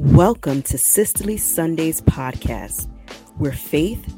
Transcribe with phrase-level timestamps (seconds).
[0.00, 2.88] Welcome to Sisterly Sundays podcast,
[3.36, 4.14] where faith,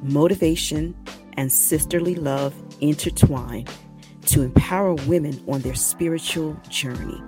[0.00, 0.94] motivation,
[1.32, 3.66] and sisterly love intertwine
[4.26, 7.20] to empower women on their spiritual journey.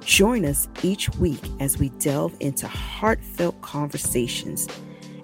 [0.00, 4.66] Join us each week as we delve into heartfelt conversations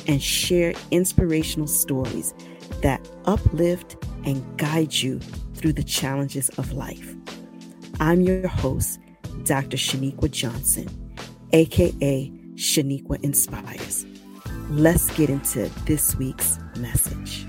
[0.06, 2.32] and share inspirational stories
[2.80, 5.18] that uplift and guide you
[5.54, 7.16] through the challenges of life.
[7.98, 9.00] I'm your host,
[9.42, 9.76] Dr.
[9.76, 11.07] Sheniqua Johnson,
[11.52, 14.04] aka Sheniqua Inspires.
[14.70, 17.46] Let's get into this week's message.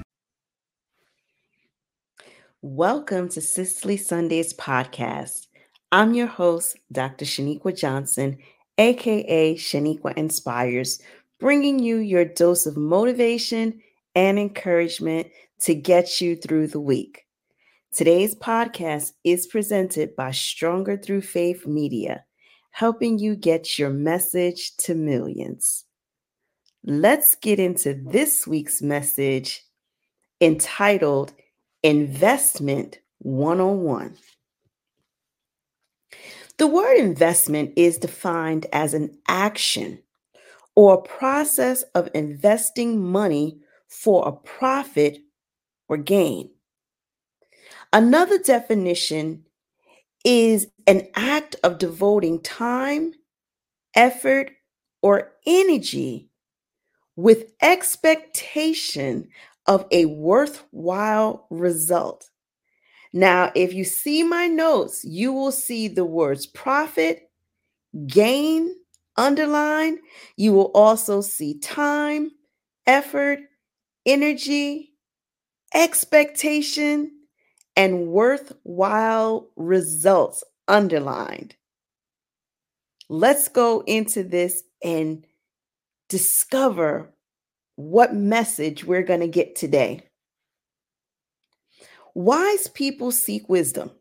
[2.61, 5.47] Welcome to Sisterly Sundays podcast.
[5.91, 7.25] I'm your host, Dr.
[7.25, 8.37] Sheniqua Johnson,
[8.77, 11.01] aka Sheniqua Inspires,
[11.39, 13.81] bringing you your dose of motivation
[14.15, 15.27] and encouragement
[15.61, 17.25] to get you through the week.
[17.91, 22.23] Today's podcast is presented by Stronger Through Faith Media,
[22.79, 25.83] helping you get your message to millions.
[26.85, 29.65] Let's get into this week's message
[30.39, 31.33] entitled
[31.83, 34.15] Investment 101.
[36.57, 40.01] The word investment is defined as an action
[40.73, 43.57] or a process of investing money
[43.89, 45.17] for a profit
[45.89, 46.49] or gain.
[47.91, 49.43] Another definition
[50.25, 53.13] is an act of devoting time,
[53.95, 54.51] effort,
[55.01, 56.29] or energy
[57.15, 59.29] with expectation
[59.67, 62.29] of a worthwhile result.
[63.13, 67.29] Now, if you see my notes, you will see the words profit,
[68.07, 68.75] gain
[69.17, 69.99] underlined.
[70.37, 72.31] You will also see time,
[72.87, 73.39] effort,
[74.05, 74.93] energy,
[75.73, 77.11] expectation,
[77.79, 81.55] and worthwhile results underlined.
[83.07, 85.25] Let's go into this and
[86.09, 87.09] discover
[87.77, 90.03] what message we're going to get today.
[92.13, 93.91] Wise people seek wisdom.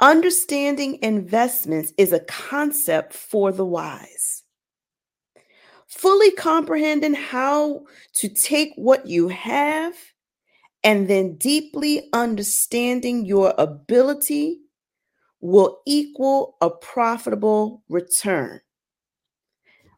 [0.00, 4.42] Understanding investments is a concept for the wise.
[5.86, 7.84] Fully comprehending how
[8.14, 9.94] to take what you have
[10.84, 14.60] and then deeply understanding your ability
[15.40, 18.60] will equal a profitable return.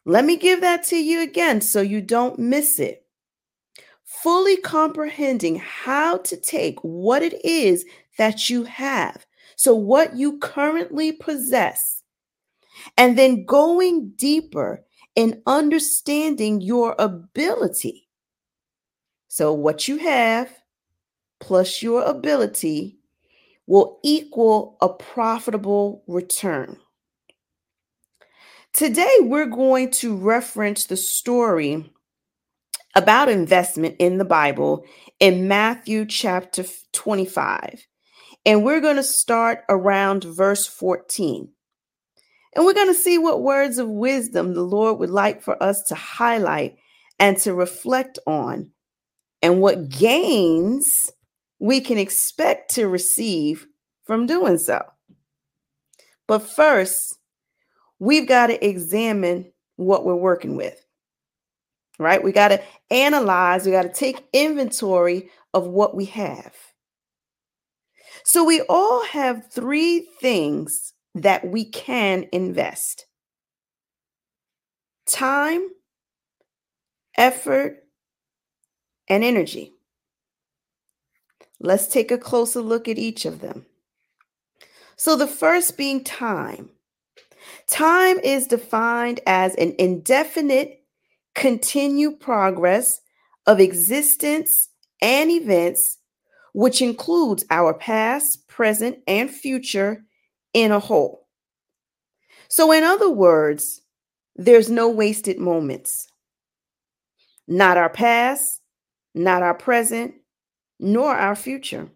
[0.05, 3.05] Let me give that to you again so you don't miss it
[4.05, 7.85] fully comprehending how to take what it is
[8.17, 9.25] that you have,
[9.55, 12.01] so what you currently possess,
[12.97, 14.83] and then going deeper
[15.15, 18.07] in understanding your ability.
[19.27, 20.49] So, what you have
[21.39, 22.97] plus your ability
[23.67, 26.77] will equal a profitable return.
[28.73, 31.91] Today, we're going to reference the story
[32.93, 34.85] about investment in the Bible
[35.19, 37.85] in Matthew chapter 25.
[38.45, 41.49] And we're going to start around verse 14.
[42.55, 45.81] And we're going to see what words of wisdom the Lord would like for us
[45.87, 46.77] to highlight
[47.19, 48.71] and to reflect on,
[49.41, 50.91] and what gains
[51.59, 53.67] we can expect to receive
[54.05, 54.83] from doing so.
[56.27, 57.17] But first,
[57.99, 60.85] we've got to examine what we're working with
[61.99, 62.23] right?
[62.23, 62.61] We got to
[62.91, 66.53] analyze, we got to take inventory of what we have.
[68.23, 73.05] So we all have three things that we can invest
[75.07, 75.69] time,
[77.17, 77.83] effort,
[79.07, 79.74] and energy.
[81.59, 83.65] Let's take a closer look at each of them.
[84.97, 86.69] So, the first being time.
[87.67, 90.83] Time is defined as an indefinite
[91.33, 93.01] continued progress
[93.45, 94.69] of existence
[95.01, 95.97] and events,
[96.53, 100.03] which includes our past, present, and future
[100.53, 101.27] in a whole.
[102.47, 103.81] So, in other words,
[104.35, 106.07] there's no wasted moments.
[107.47, 108.61] Not our past,
[109.13, 110.15] not our present,
[110.85, 111.89] nor our future.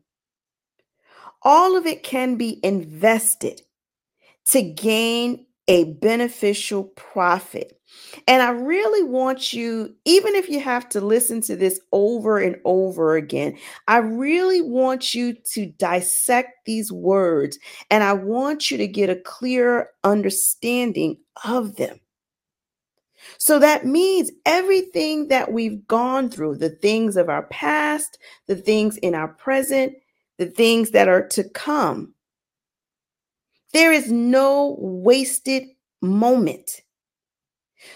[1.43, 3.61] All of it can be invested
[4.47, 7.79] to gain a beneficial profit
[8.27, 12.57] and I really want you, even if you have to listen to this over and
[12.65, 13.57] over again,
[13.87, 17.57] I really want you to dissect these words
[17.89, 21.99] and I want you to get a clear understanding of them.
[23.37, 28.17] So that means everything that we've gone through, the things of our past,
[28.47, 29.93] the things in our present,
[30.37, 32.13] the things that are to come,
[33.73, 35.63] there is no wasted
[36.01, 36.71] moment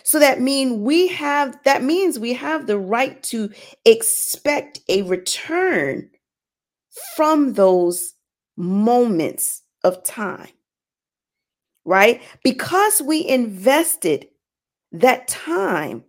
[0.04, 3.52] So that mean we have that means we have the right to
[3.86, 6.10] expect a return
[7.16, 8.14] from those
[8.58, 10.50] moments of time.
[11.86, 12.22] Right?
[12.44, 14.28] Because we invested
[14.94, 16.04] that time,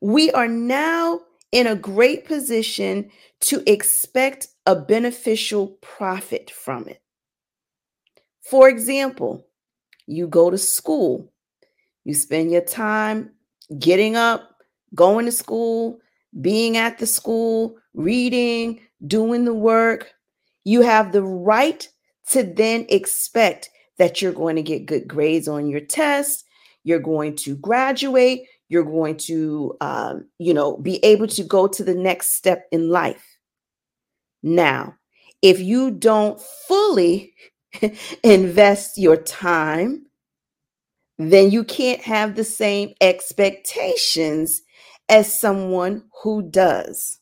[0.00, 1.20] we are now
[1.52, 3.10] in a great position
[3.40, 7.00] to expect a beneficial profit from it.
[8.42, 9.46] For example,
[10.06, 11.30] you go to school,
[12.04, 13.30] you spend your time
[13.78, 14.62] getting up,
[14.94, 16.00] going to school,
[16.40, 20.12] being at the school, reading, doing the work.
[20.64, 21.86] You have the right
[22.30, 26.44] to then expect that you're going to get good grades on your test,
[26.84, 31.84] you're going to graduate, you're going to, um, you know, be able to go to
[31.84, 33.24] the next step in life.
[34.42, 34.96] Now,
[35.42, 37.34] if you don't fully
[38.22, 40.06] invest your time,
[41.18, 44.62] then you can't have the same expectations
[45.08, 47.18] as someone who does.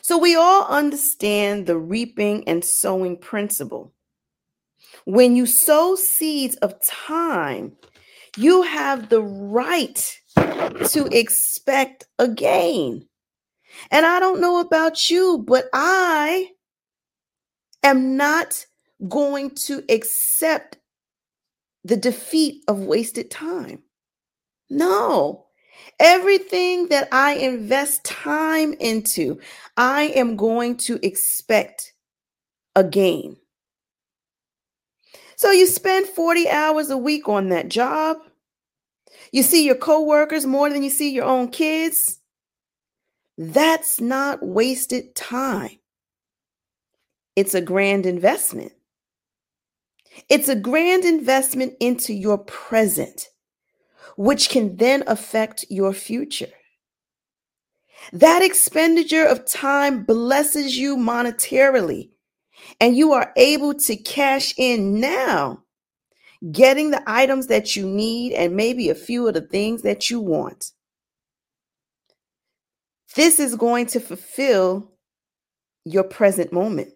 [0.00, 3.92] So, we all understand the reaping and sowing principle.
[5.04, 7.76] When you sow seeds of time,
[8.36, 10.20] you have the right
[10.88, 13.06] to expect a gain.
[13.90, 16.50] And I don't know about you, but I
[17.82, 18.64] am not
[19.08, 20.78] going to accept
[21.84, 23.82] the defeat of wasted time.
[24.70, 25.46] No.
[26.00, 29.38] Everything that I invest time into,
[29.76, 31.92] I am going to expect
[32.74, 33.36] a gain.
[35.44, 38.16] So you spend 40 hours a week on that job.
[39.30, 42.20] You see your coworkers more than you see your own kids.
[43.36, 45.80] That's not wasted time.
[47.36, 48.72] It's a grand investment.
[50.30, 53.28] It's a grand investment into your present,
[54.16, 56.54] which can then affect your future.
[58.14, 62.13] That expenditure of time blesses you monetarily
[62.80, 65.62] and you are able to cash in now,
[66.52, 70.20] getting the items that you need and maybe a few of the things that you
[70.20, 70.72] want.
[73.14, 74.90] This is going to fulfill
[75.84, 76.92] your present moment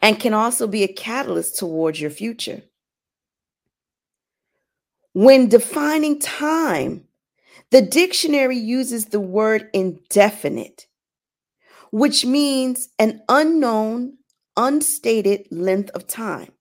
[0.00, 2.62] and can also be a catalyst towards your future.
[5.12, 7.04] When defining time,
[7.70, 10.86] the dictionary uses the word indefinite
[11.96, 14.18] which means an unknown,
[14.54, 16.52] unstated length of time.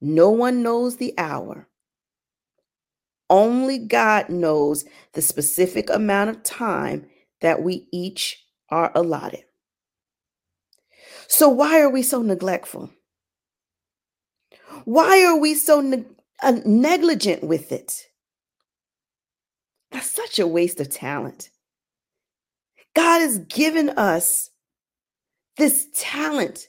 [0.00, 1.68] No one knows the hour.
[3.28, 7.04] Only God knows the specific amount of time
[7.42, 9.44] that we each are allotted.
[11.26, 12.90] So, why are we so neglectful?
[14.86, 16.06] Why are we so ne-
[16.42, 18.06] uh, negligent with it?
[19.90, 21.50] That's such a waste of talent.
[22.98, 24.50] God has given us
[25.56, 26.66] this talent,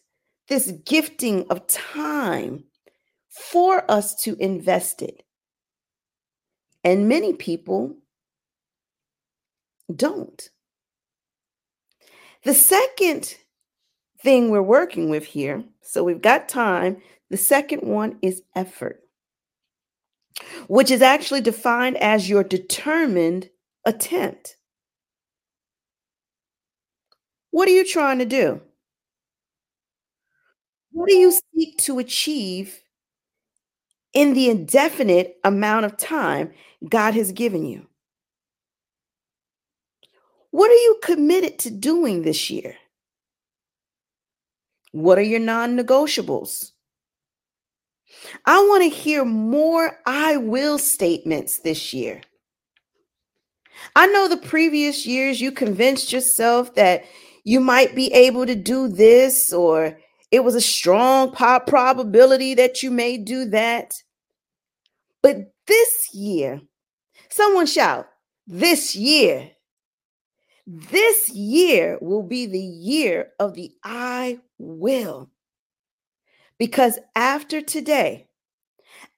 [0.47, 2.65] this gifting of time
[3.31, 5.23] for us to invest it.
[6.83, 7.95] And many people
[9.91, 10.49] don't.
[12.43, 13.35] The second
[14.21, 16.97] thing we're working with here, so we've got time.
[17.31, 19.01] The second one is effort,
[20.67, 23.49] which is actually defined as your determined
[23.83, 24.57] attempt.
[27.59, 28.61] What are you trying to do?
[30.93, 32.79] What do you seek to achieve
[34.13, 36.53] in the indefinite amount of time
[36.87, 37.87] God has given you?
[40.51, 42.77] What are you committed to doing this year?
[44.93, 46.71] What are your non negotiables?
[48.45, 52.21] I want to hear more I will statements this year.
[53.97, 57.03] I know the previous years you convinced yourself that
[57.43, 59.97] you might be able to do this, or
[60.31, 63.93] it was a strong probability that you may do that.
[65.21, 66.61] But this year,
[67.29, 68.07] someone shout,
[68.47, 69.51] this year,
[70.65, 75.29] this year will be the year of the I will.
[76.57, 78.27] Because after today,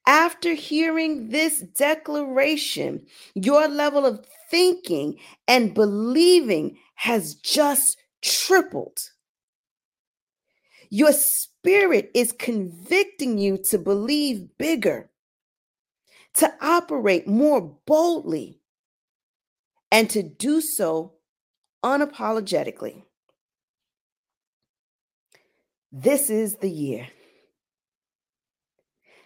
[0.08, 9.00] after hearing this declaration, your level of thinking and believing has just tripled.
[10.90, 15.10] Your spirit is convicting you to believe bigger,
[16.36, 18.60] to operate more boldly,
[19.92, 21.14] and to do so
[21.84, 23.04] unapologetically.
[25.92, 27.08] This is the year.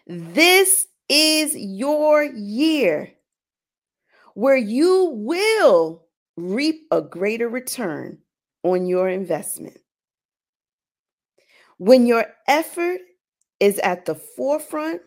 [0.07, 3.13] This is your year
[4.33, 6.03] where you will
[6.35, 8.17] reap a greater return
[8.65, 9.77] on your investment.
[11.77, 12.99] When your effort
[13.59, 15.03] is at the forefront,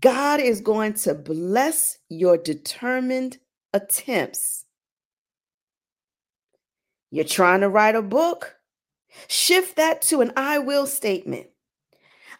[0.00, 3.38] God is going to bless your determined
[3.72, 4.64] attempts.
[7.10, 8.54] You're trying to write a book?
[9.26, 11.48] Shift that to an I will statement.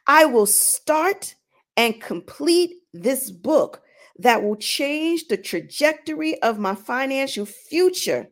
[0.06, 1.34] I will start
[1.76, 3.82] and complete this book
[4.18, 8.28] that will change the trajectory of my financial future.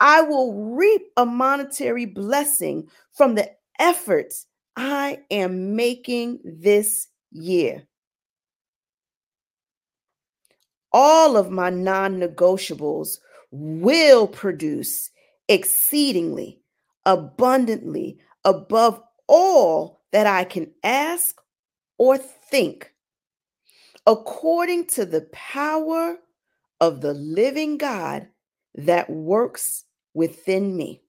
[0.00, 7.86] I will reap a monetary blessing from the efforts I am making this year.
[10.92, 13.18] All of my non negotiables
[13.50, 15.10] will produce
[15.48, 16.60] exceedingly,
[17.04, 21.40] abundantly, above all that I can ask
[21.98, 22.92] or think,
[24.06, 26.16] according to the power
[26.80, 28.28] of the living God
[28.74, 31.02] that works within me.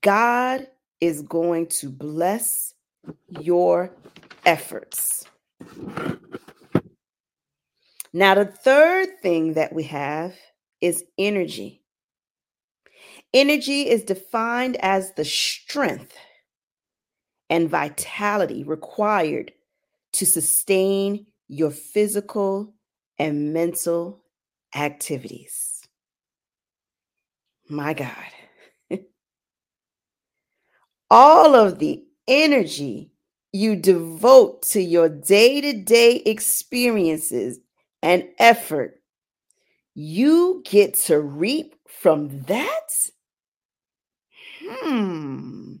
[0.00, 0.66] God
[1.00, 2.74] is going to bless
[3.40, 3.94] your
[4.44, 5.24] efforts.
[8.12, 10.34] Now, the third thing that we have
[10.80, 11.82] is energy.
[13.34, 16.16] Energy is defined as the strength
[17.50, 19.52] and vitality required
[20.14, 22.74] to sustain your physical
[23.18, 24.24] and mental
[24.74, 25.82] activities.
[27.68, 28.10] My God.
[31.10, 33.12] All of the energy
[33.52, 37.58] you devote to your day to day experiences
[38.02, 39.00] and effort,
[39.94, 42.90] you get to reap from that?
[44.64, 45.76] Hmm.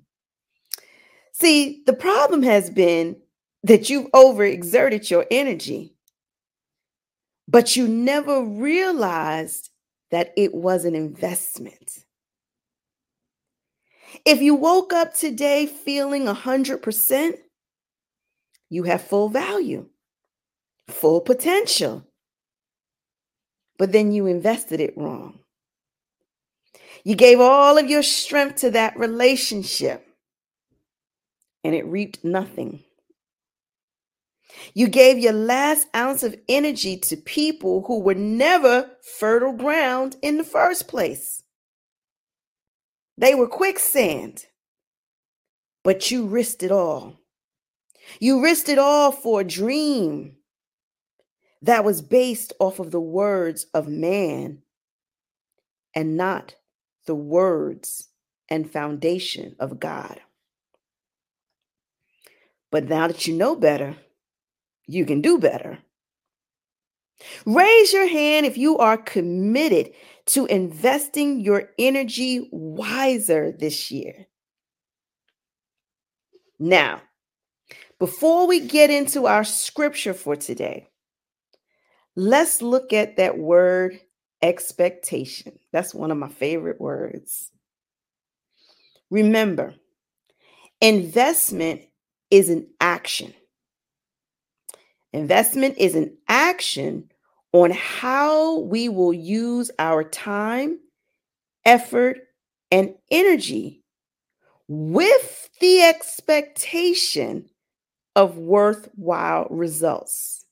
[1.32, 3.16] See, the problem has been
[3.62, 5.94] that you've overexerted your energy,
[7.48, 9.70] but you never realized
[10.10, 12.04] that it was an investment.
[14.24, 17.34] If you woke up today feeling 100%,
[18.70, 19.88] you have full value,
[20.88, 22.06] full potential,
[23.78, 25.38] but then you invested it wrong.
[27.04, 30.06] You gave all of your strength to that relationship
[31.64, 32.82] and it reaped nothing.
[34.74, 40.36] You gave your last ounce of energy to people who were never fertile ground in
[40.36, 41.42] the first place.
[43.16, 44.46] They were quicksand,
[45.82, 47.18] but you risked it all.
[48.20, 50.36] You risked it all for a dream
[51.62, 54.62] that was based off of the words of man
[55.94, 56.54] and not
[57.06, 58.08] the words
[58.48, 60.20] and foundation of God.
[62.70, 63.96] But now that you know better,
[64.88, 65.78] you can do better.
[67.46, 69.92] Raise your hand if you are committed
[70.26, 74.26] to investing your energy wiser this year.
[76.58, 77.02] Now,
[77.98, 80.88] before we get into our scripture for today,
[82.16, 84.00] let's look at that word
[84.42, 85.58] expectation.
[85.72, 87.50] That's one of my favorite words.
[89.10, 89.74] Remember,
[90.80, 91.82] investment
[92.30, 93.34] is an action.
[95.12, 97.10] Investment is an action
[97.52, 100.78] on how we will use our time,
[101.64, 102.18] effort,
[102.70, 103.82] and energy
[104.68, 107.48] with the expectation
[108.14, 110.44] of worthwhile results.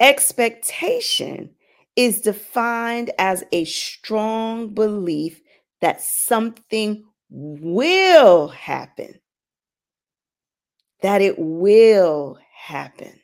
[0.00, 1.50] Expectation
[1.94, 5.42] is defined as a strong belief
[5.82, 9.20] that something will happen
[11.02, 13.20] that it will happen.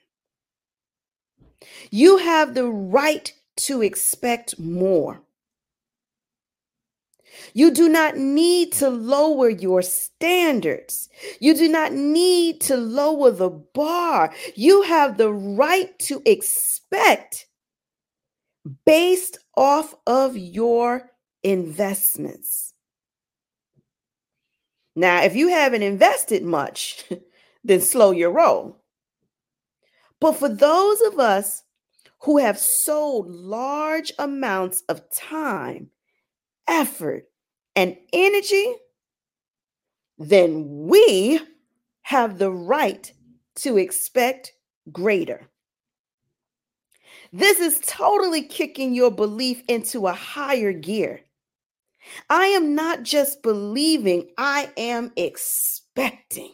[1.91, 5.21] You have the right to expect more.
[7.55, 11.09] You do not need to lower your standards.
[11.41, 14.33] You do not need to lower the bar.
[14.55, 17.47] You have the right to expect
[18.85, 21.11] based off of your
[21.43, 22.75] investments.
[24.95, 27.05] Now, if you haven't invested much,
[27.67, 28.81] then slow your roll.
[30.21, 31.63] But for those of us
[32.21, 35.91] who have sold large amounts of time,
[36.67, 37.25] effort,
[37.75, 38.75] and energy,
[40.19, 41.41] then we
[42.03, 43.13] have the right
[43.57, 44.53] to expect
[44.93, 45.47] greater.
[47.33, 51.21] This is totally kicking your belief into a higher gear.
[52.31, 56.53] I am not just believing, I am expecting.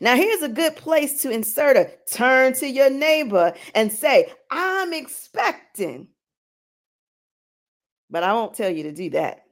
[0.00, 4.92] Now, here's a good place to insert a turn to your neighbor and say, I'm
[4.92, 6.08] expecting.
[8.10, 9.42] But I won't tell you to do that.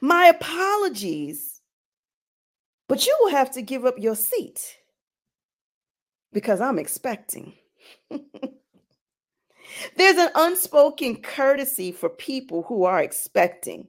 [0.00, 1.60] My apologies,
[2.88, 4.76] but you will have to give up your seat
[6.32, 7.54] because I'm expecting.
[9.96, 13.88] There's an unspoken courtesy for people who are expecting.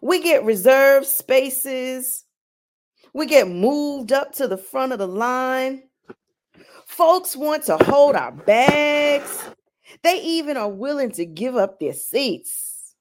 [0.00, 2.24] We get reserved spaces.
[3.12, 5.84] We get moved up to the front of the line.
[6.86, 9.44] Folks want to hold our bags.
[10.02, 12.94] They even are willing to give up their seats.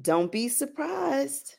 [0.00, 1.56] Don't be surprised.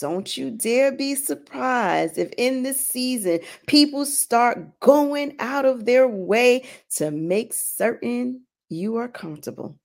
[0.00, 6.08] Don't you dare be surprised if in this season people start going out of their
[6.08, 6.64] way
[6.96, 9.78] to make certain you are comfortable.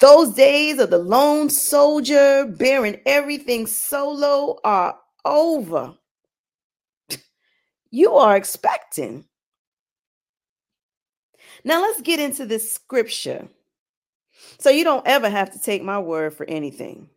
[0.00, 5.94] Those days of the lone soldier bearing everything solo are over.
[7.90, 9.24] You are expecting.
[11.64, 13.48] Now let's get into this scripture
[14.58, 17.08] so you don't ever have to take my word for anything.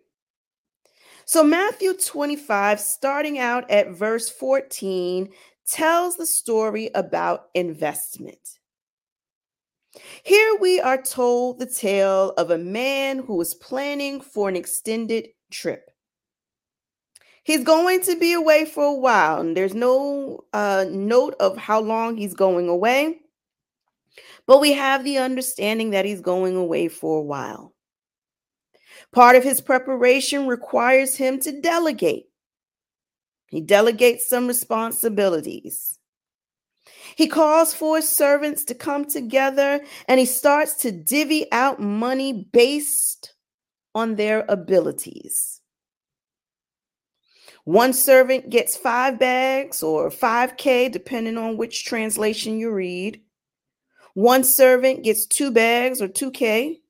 [1.25, 5.29] So, Matthew 25, starting out at verse 14,
[5.65, 8.59] tells the story about investment.
[10.23, 15.29] Here we are told the tale of a man who is planning for an extended
[15.51, 15.89] trip.
[17.43, 21.81] He's going to be away for a while, and there's no uh, note of how
[21.81, 23.19] long he's going away,
[24.47, 27.73] but we have the understanding that he's going away for a while.
[29.11, 32.25] Part of his preparation requires him to delegate.
[33.47, 35.92] He delegates some responsibilities.
[37.15, 42.47] He calls for his servants to come together and he starts to divvy out money
[42.51, 43.33] based
[43.95, 45.61] on their abilities.
[47.65, 53.21] One servant gets five bags or 5K, depending on which translation you read.
[54.15, 56.81] One servant gets two bags or 2K.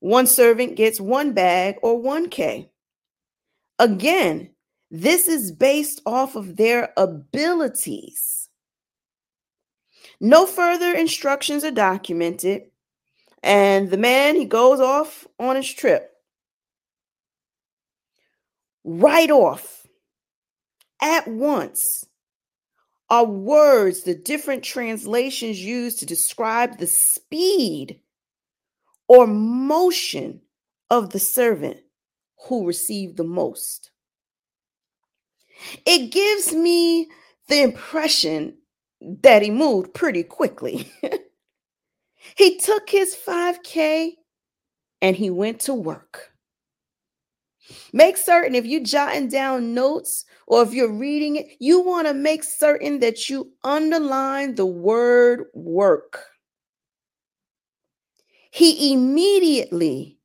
[0.00, 2.68] One servant gets one bag or 1K.
[3.78, 4.50] Again,
[4.90, 8.35] this is based off of their abilities.
[10.20, 12.62] No further instructions are documented,
[13.42, 16.12] and the man he goes off on his trip.
[18.84, 19.86] Right off,
[21.02, 22.06] at once,
[23.10, 28.00] are words the different translations use to describe the speed
[29.08, 30.40] or motion
[30.90, 31.78] of the servant
[32.48, 33.90] who received the most.
[35.84, 37.08] It gives me
[37.48, 38.58] the impression
[39.22, 40.90] that he moved pretty quickly.
[42.36, 44.12] he took his 5K
[45.00, 46.32] and he went to work.
[47.92, 52.14] Make certain if you're jotting down notes or if you're reading it, you want to
[52.14, 56.24] make certain that you underline the word work.
[58.50, 60.18] He immediately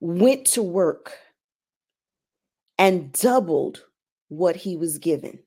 [0.00, 1.12] went to work
[2.78, 3.84] and doubled
[4.28, 5.38] what he was given.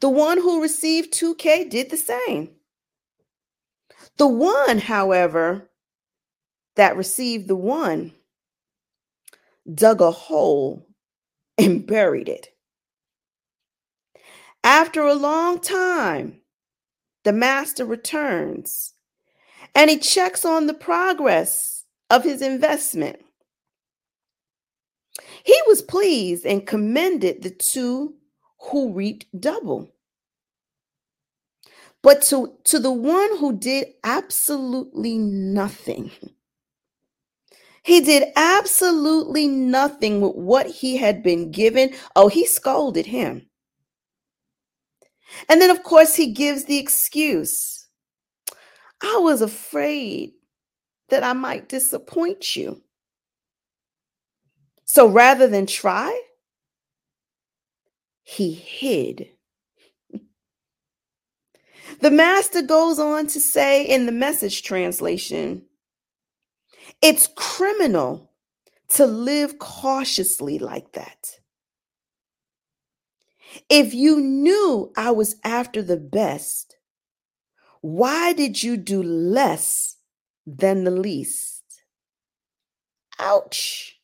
[0.00, 2.50] The one who received 2K did the same.
[4.16, 5.70] The one, however,
[6.76, 8.12] that received the one
[9.72, 10.86] dug a hole
[11.58, 12.48] and buried it.
[14.64, 16.40] After a long time,
[17.24, 18.94] the master returns
[19.74, 23.20] and he checks on the progress of his investment.
[25.44, 28.14] He was pleased and commended the two
[28.60, 29.92] who reaped double.
[32.02, 36.10] But to, to the one who did absolutely nothing,
[37.82, 41.94] he did absolutely nothing with what he had been given.
[42.14, 43.46] Oh, he scolded him.
[45.48, 47.78] And then, of course, he gives the excuse
[49.00, 50.32] I was afraid
[51.08, 52.82] that I might disappoint you.
[54.84, 56.20] So rather than try,
[58.28, 59.30] he hid.
[62.02, 65.62] The master goes on to say in the message translation
[67.00, 68.30] it's criminal
[68.90, 71.40] to live cautiously like that.
[73.70, 76.76] If you knew I was after the best,
[77.80, 79.96] why did you do less
[80.46, 81.62] than the least?
[83.18, 83.97] Ouch.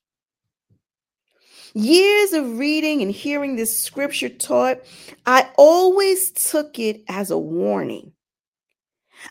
[1.75, 4.79] Years of reading and hearing this scripture taught,
[5.27, 8.13] I always took it as a warning.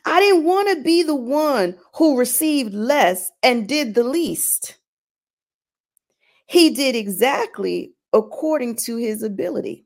[0.06, 4.78] I didn't want to be the one who received less and did the least.
[6.46, 9.86] He did exactly according to his ability.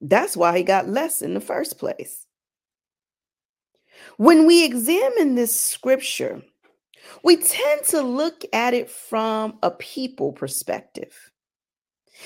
[0.00, 2.26] That's why he got less in the first place.
[4.16, 6.42] When we examine this scripture,
[7.22, 11.14] we tend to look at it from a people perspective.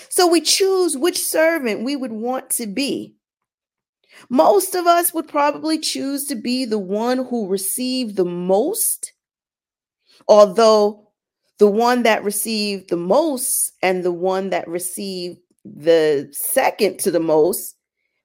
[0.08, 3.14] So we choose which servant we would want to be.
[4.28, 9.12] Most of us would probably choose to be the one who received the most,
[10.26, 11.08] although
[11.58, 17.20] the one that received the most and the one that received the second to the
[17.20, 17.76] most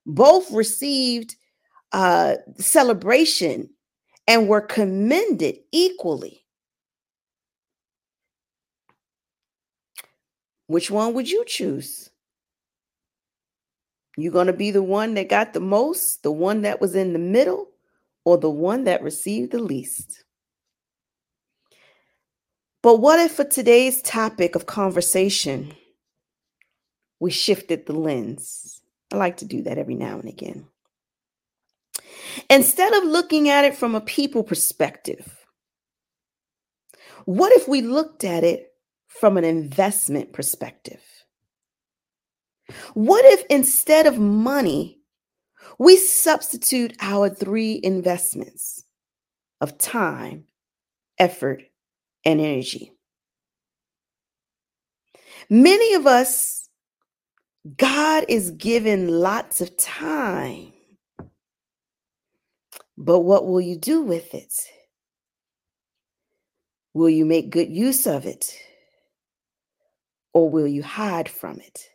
[0.05, 1.35] both received
[1.91, 3.69] uh, celebration
[4.27, 6.42] and were commended equally.
[10.67, 12.09] Which one would you choose?
[14.17, 17.13] You going to be the one that got the most, the one that was in
[17.13, 17.69] the middle,
[18.25, 20.23] or the one that received the least?
[22.81, 25.73] But what if for today's topic of conversation,
[27.19, 28.81] we shifted the lens?
[29.11, 30.67] I like to do that every now and again.
[32.49, 35.45] Instead of looking at it from a people perspective,
[37.25, 38.72] what if we looked at it
[39.19, 41.01] from an investment perspective?
[42.93, 44.99] What if instead of money,
[45.77, 48.83] we substitute our three investments
[49.61, 50.45] of time,
[51.17, 51.63] effort,
[52.25, 52.91] and energy?
[55.49, 56.67] Many of us,
[57.77, 60.73] God is given lots of time.
[62.97, 64.53] But what will you do with it?
[66.93, 68.55] Will you make good use of it?
[70.33, 71.89] Or will you hide from it?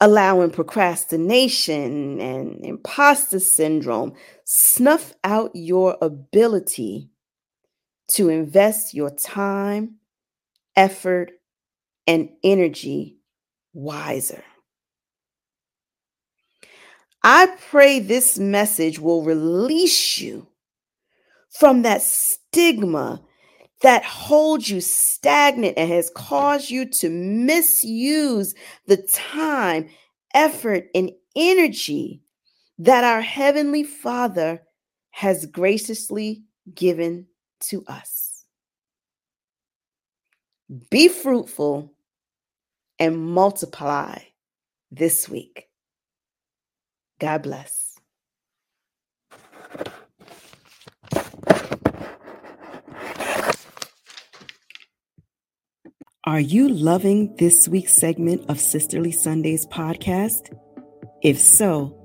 [0.00, 7.10] Allowing procrastination and imposter syndrome snuff out your ability
[8.08, 9.96] to invest your time,
[10.76, 11.30] effort,
[12.06, 13.18] and energy
[13.72, 14.42] wiser.
[17.22, 20.48] I pray this message will release you
[21.50, 23.22] from that stigma
[23.82, 28.54] that holds you stagnant and has caused you to misuse
[28.86, 29.88] the time,
[30.34, 32.22] effort, and energy
[32.78, 34.62] that our Heavenly Father
[35.10, 36.42] has graciously
[36.74, 37.26] given
[37.60, 38.44] to us.
[40.90, 41.92] Be fruitful
[42.98, 44.18] and multiply
[44.90, 45.68] this week.
[47.18, 47.98] God bless.
[56.24, 60.56] Are you loving this week's segment of Sisterly Sundays podcast?
[61.20, 62.00] If so,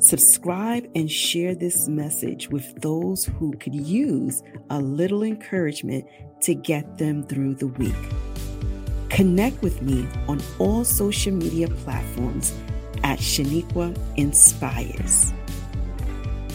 [0.00, 6.04] subscribe and share this message with those who could use a little encouragement
[6.42, 7.94] to get them through the week.
[9.08, 12.52] Connect with me on all social media platforms
[13.02, 15.32] at Sheniqua Inspires.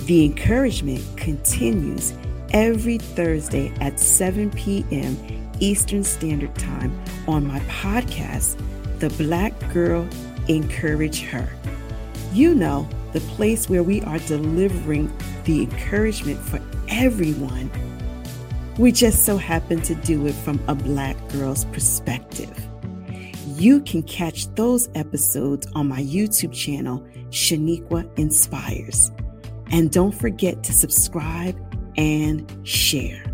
[0.06, 2.14] The encouragement continues
[2.52, 5.18] every Thursday at 7 p.m.
[5.60, 8.60] Eastern Standard Time on my podcast,
[9.00, 10.08] The Black Girl
[10.48, 11.50] Encourage Her.
[12.34, 15.12] You know, the place where we are delivering
[15.46, 17.72] the encouragement for everyone.
[18.78, 22.56] We just so happen to do it from a black girl's perspective.
[23.58, 29.12] You can catch those episodes on my YouTube channel, Sheniqua Inspires.
[29.72, 31.60] And don't forget to subscribe
[31.98, 33.29] and share.